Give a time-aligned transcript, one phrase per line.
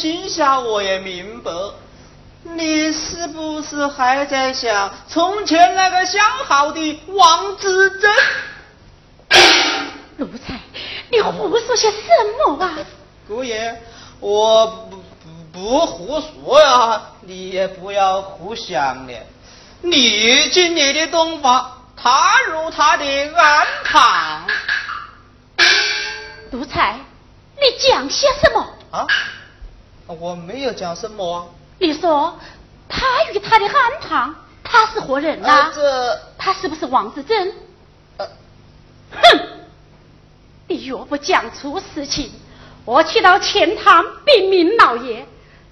[0.00, 1.52] 心下我也明白。
[2.42, 8.10] 你是不是还在想从前那个相好的王子珍？
[10.16, 10.58] 奴才，
[11.10, 11.98] 你胡说些什
[12.46, 12.78] 么啊？
[13.28, 13.78] 姑爷，
[14.20, 14.96] 我不
[15.52, 19.12] 不不胡说呀，你也不要胡想了。
[19.82, 23.04] 你进你的洞房，他入他的
[23.34, 24.46] 庵堂。
[26.52, 26.98] 奴才，
[27.56, 28.66] 你讲些什么？
[28.92, 29.06] 啊？
[30.18, 31.46] 我没有讲什么啊。
[31.78, 32.38] 你说
[32.88, 34.34] 他与他的汉堂，
[34.64, 35.70] 他是何人呐？
[35.74, 37.54] 这他是不是王志珍？
[38.16, 38.26] 呃，
[39.12, 39.40] 哼！
[40.68, 42.30] 你若不讲出实情，
[42.84, 45.24] 我去到钱塘禀明老爷，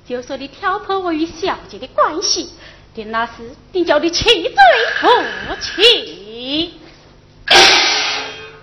[0.06, 2.52] 就说你挑拨我与小姐的关系，
[2.94, 3.32] 定那时
[3.73, 4.52] 定叫你弃罪
[5.49, 6.81] 不弃。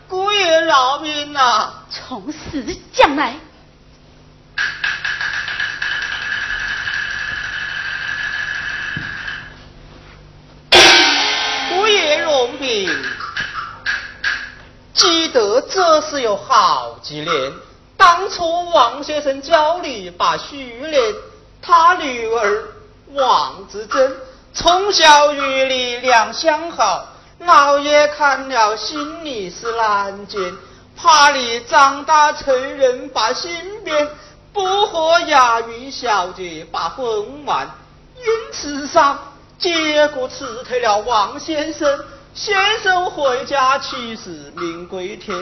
[0.07, 1.69] 姑爷饶命呐！
[1.89, 3.35] 从实讲来。
[14.93, 17.53] 记得这是有好几年。
[17.97, 21.13] 当初王先生教你把徐莲，
[21.61, 22.63] 他女儿
[23.13, 24.15] 王子珍，
[24.53, 27.07] 从小与你两相好，
[27.39, 30.53] 老爷看了心里是难见，
[30.95, 34.09] 怕你长大成人把心变，
[34.53, 37.69] 不和雅云小姐把婚完，
[38.17, 39.17] 因此上
[39.57, 41.99] 结果辞退了王先生。
[42.35, 45.33] 先生回家去世，命归天。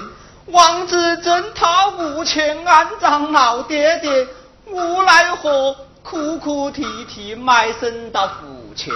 [0.45, 4.27] 王子珍他无钱安葬老爹爹，
[4.67, 8.93] 无奈何哭哭啼啼埋身到府前。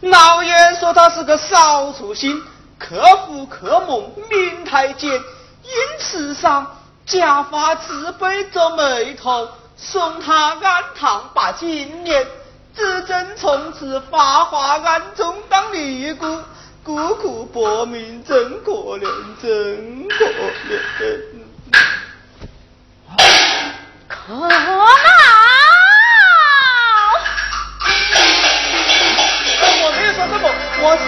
[0.00, 2.42] 老爷说他是个少粗心，
[2.78, 2.96] 克
[3.26, 9.46] 父克母命太监，因此上家发慈悲皱眉头，
[9.76, 12.26] 送他安堂把金年。
[12.74, 16.26] 子珍从此发华庵中当尼姑。
[16.84, 19.08] 孤苦薄命真可怜，
[19.40, 20.26] 真可
[20.68, 20.78] 怜。
[24.06, 24.46] 可恼！
[29.82, 30.44] 我没有说什么，
[30.82, 31.02] 我是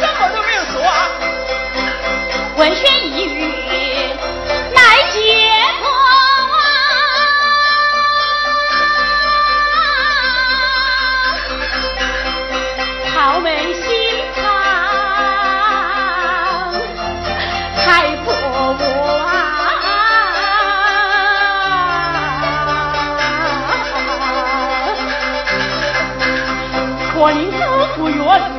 [27.97, 28.56] 不远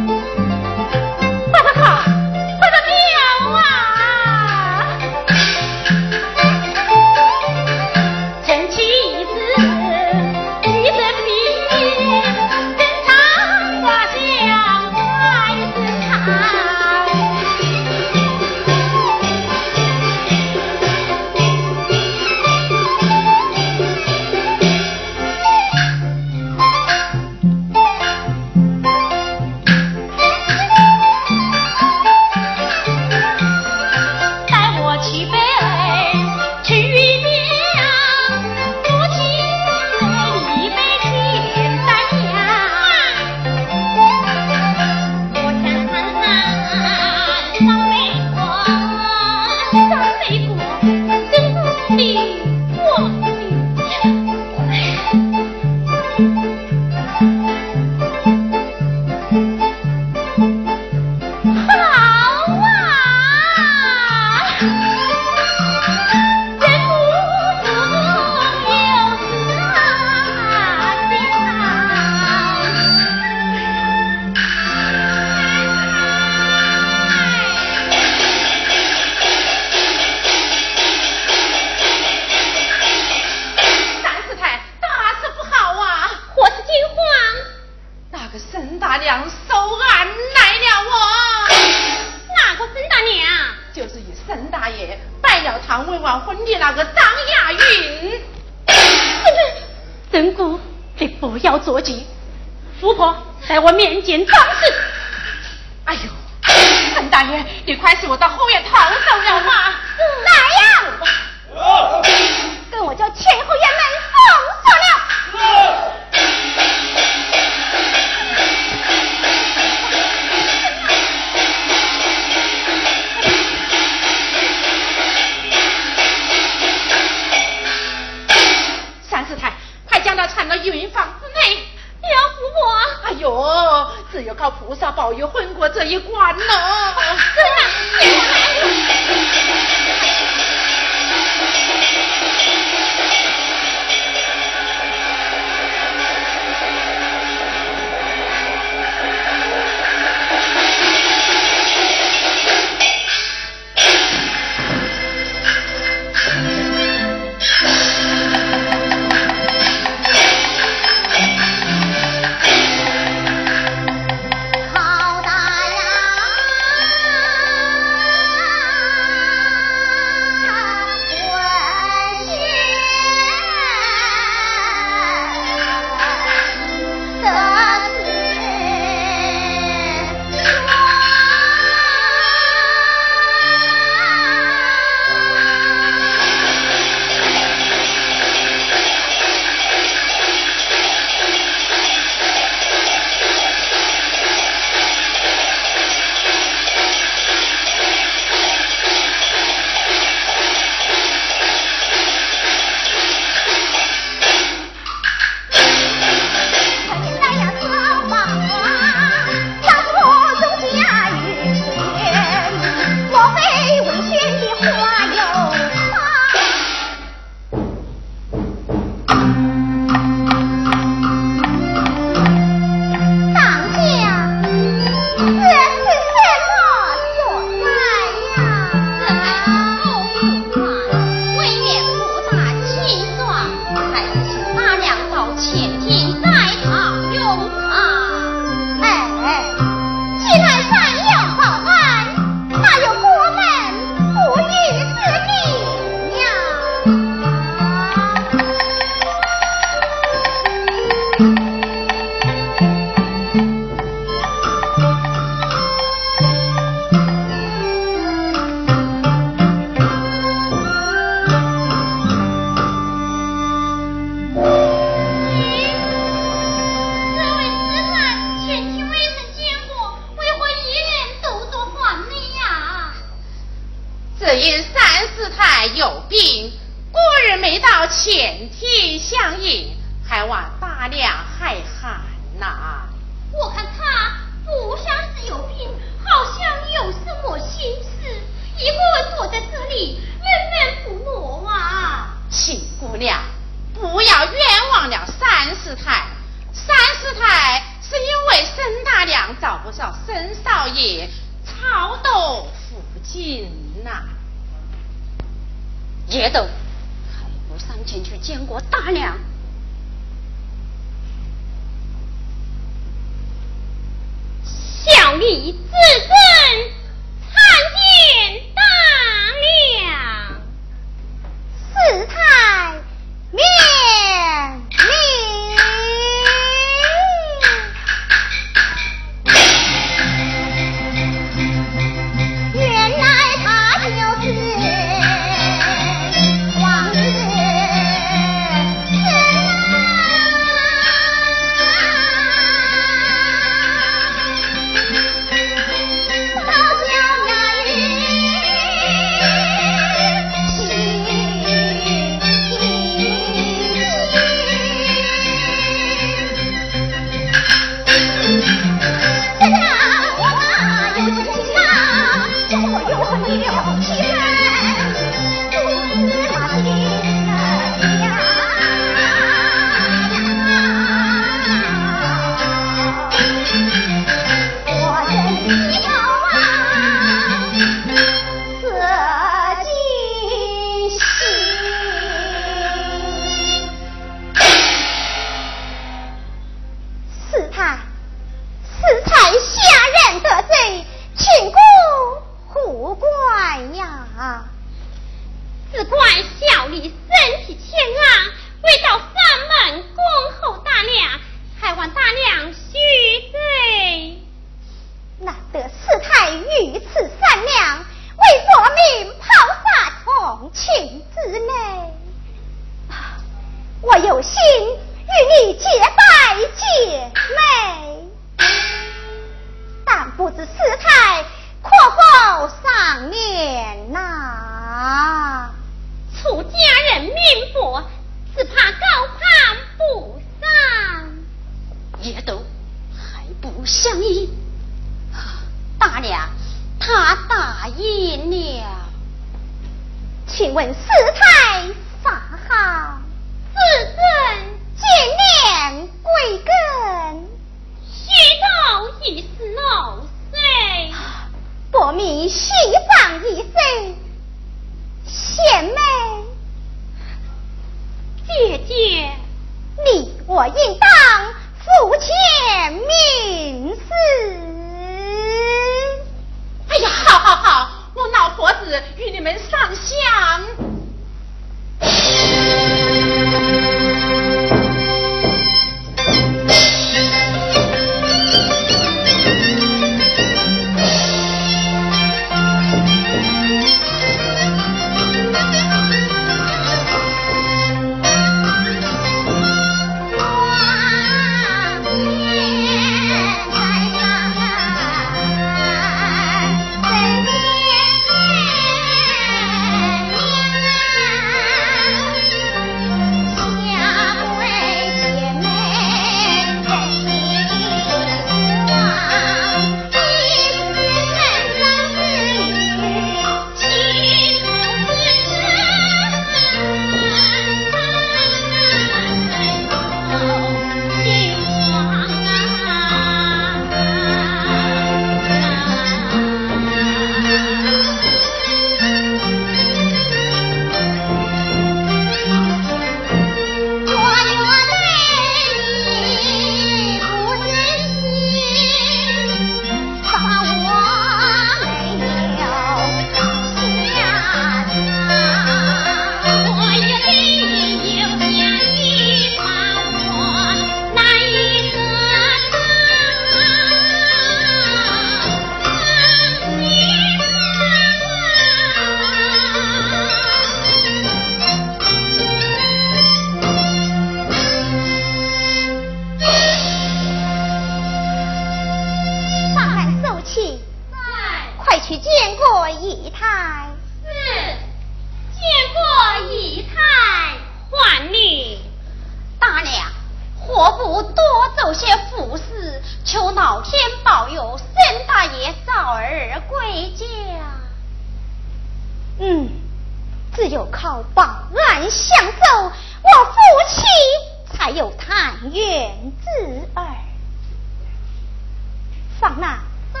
[599.20, 599.58] 放那。
[599.92, 600.00] 在。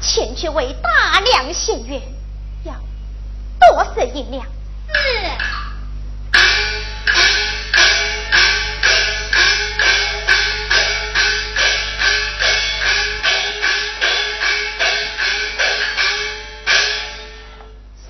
[0.00, 2.00] 前去为大娘请愿，
[2.64, 2.74] 要
[3.58, 4.44] 多省银两。
[4.44, 5.30] 是。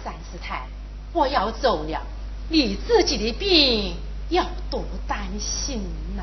[0.02, 0.66] 三师太，
[1.12, 2.00] 我要走了，
[2.48, 3.96] 你自己的病
[4.28, 5.82] 要多担心
[6.16, 6.22] 呐。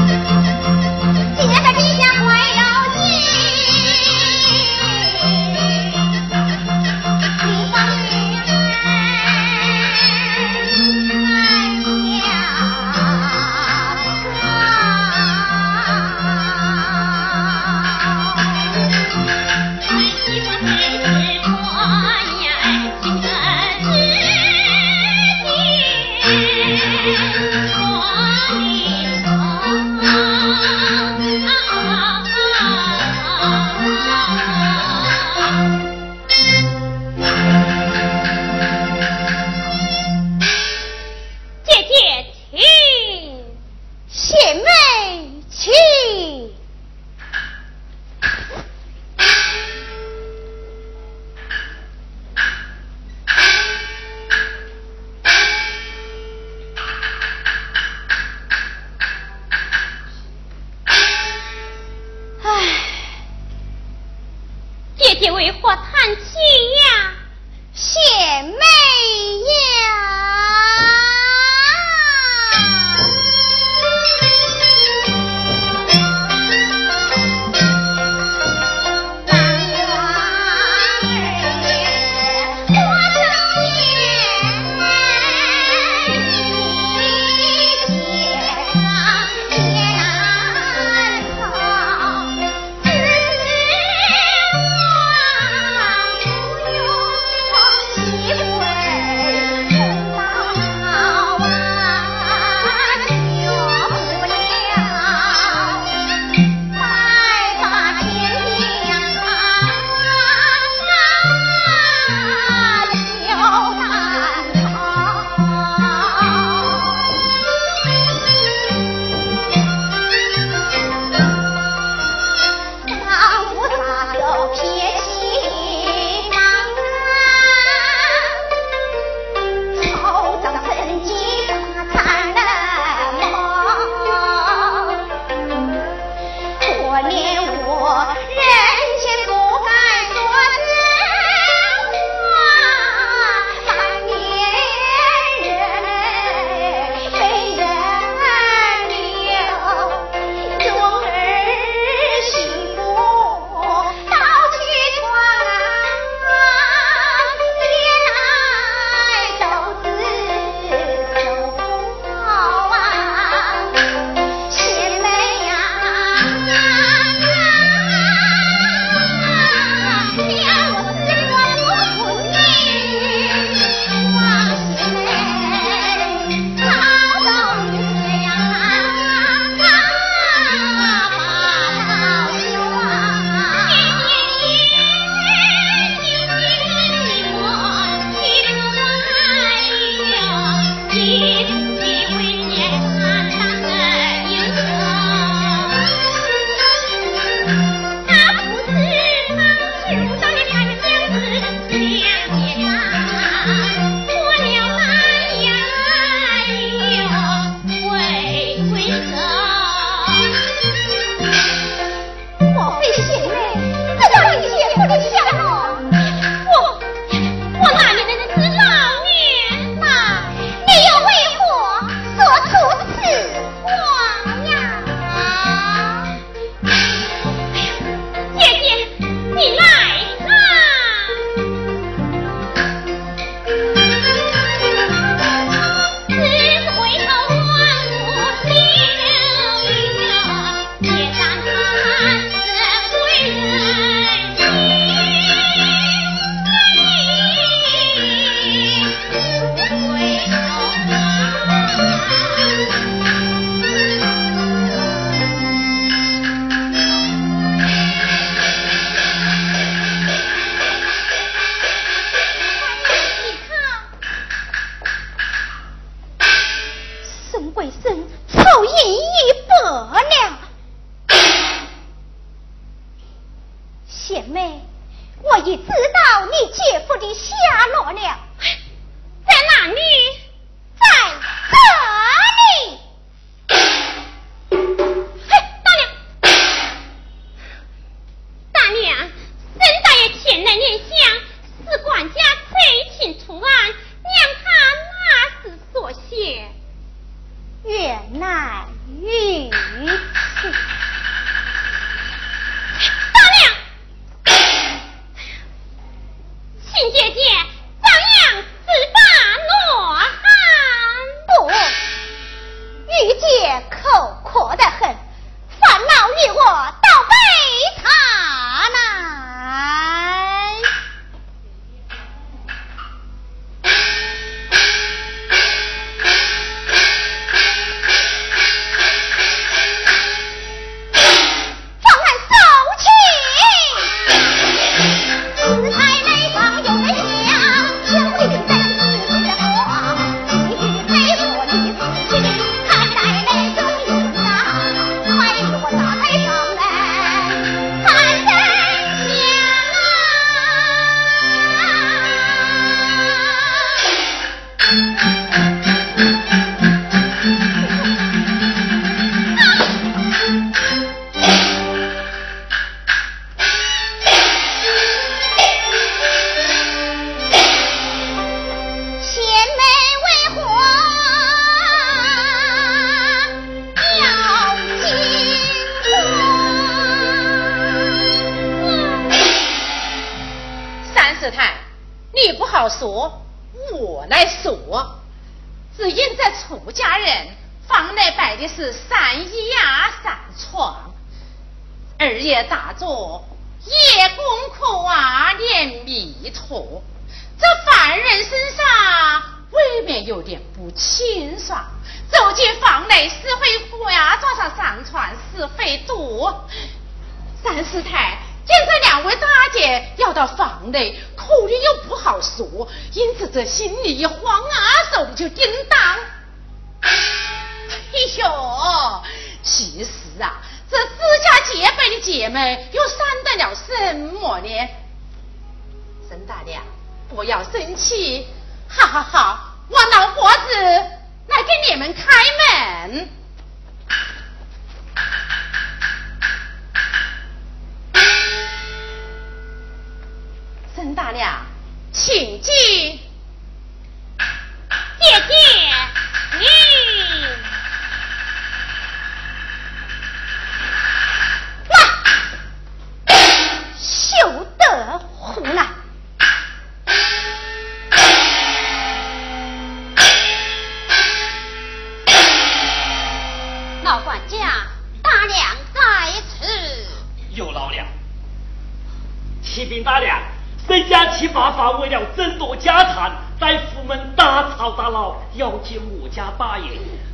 [470.91, 476.65] 家七爸爸为了争夺家产，在府门大吵大闹，要见我家大爷。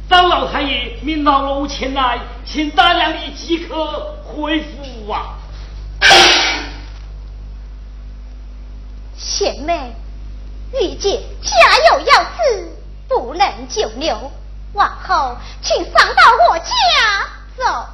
[0.09, 5.38] 张老太爷命老奴前来，请大娘你即刻回府啊！
[9.15, 9.93] 贤妹，
[10.73, 11.51] 玉姐家
[11.91, 12.75] 有要事，
[13.07, 14.32] 不能久留。
[14.73, 16.73] 往后请上到我家
[17.55, 17.86] 走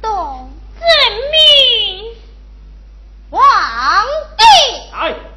[0.00, 0.48] 动。
[0.78, 0.86] 遵
[1.32, 2.03] 命，
[3.34, 3.42] 皇
[4.36, 4.44] 帝。
[4.92, 5.33] 哎。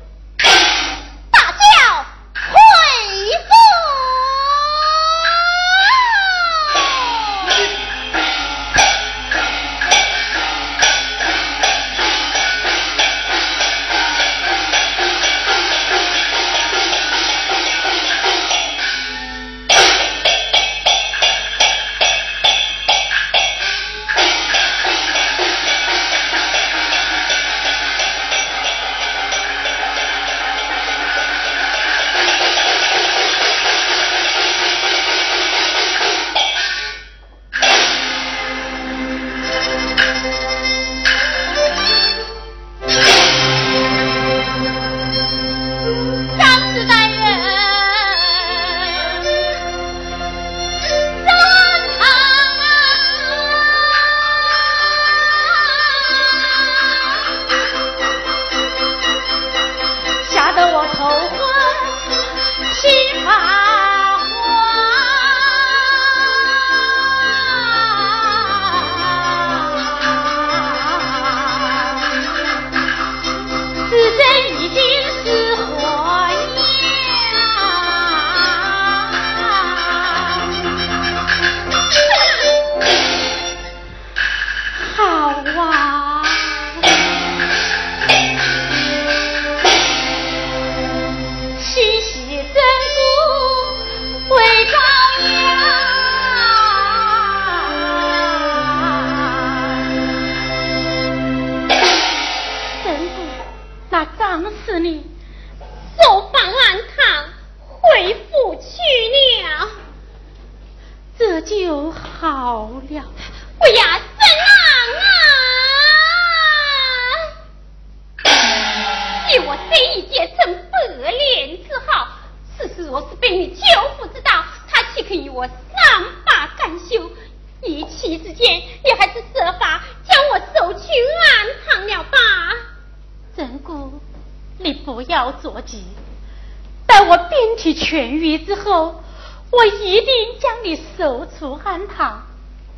[139.49, 142.27] 我一定将你手足安堂，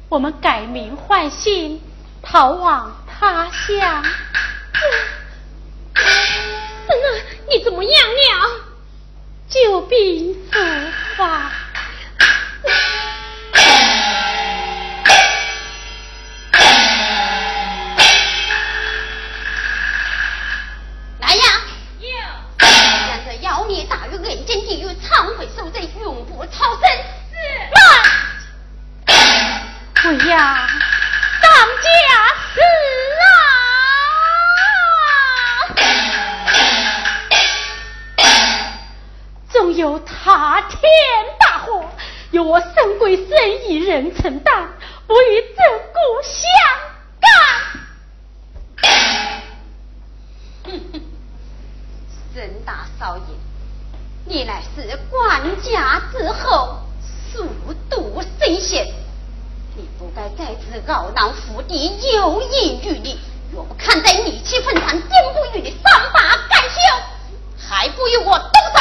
[0.08, 1.82] 我们改名换姓，
[2.22, 4.04] 逃往他乡。
[7.50, 8.50] 你怎么样了？
[9.50, 10.60] 久病复
[11.18, 11.52] 发。
[55.40, 56.80] 是官家之后，
[57.32, 57.48] 速
[57.90, 58.86] 度深陷。
[59.76, 63.20] 你不该再次懊恼府邸，有意于你。
[63.52, 66.20] 若不看在你气愤上，定不与你善罢
[66.50, 66.80] 甘休，
[67.58, 68.80] 还不与我动手！